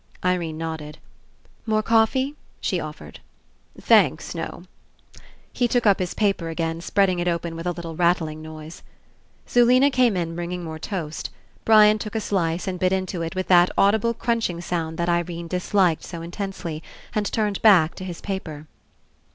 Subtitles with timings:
[0.25, 0.97] Irene nodded.
[1.67, 3.17] "More coffee," she of fered.
[3.79, 4.63] "Thanks, no."
[5.53, 8.81] He took up his paper again, spreading it open with a little rattling noise.
[9.47, 11.29] Zulena came In bringing more toast.
[11.65, 15.07] Brian took a slice and bit into it with that audi ble crunching sound that
[15.07, 16.81] Irene disliked so in tensely,
[17.13, 18.65] and turned back to his paper.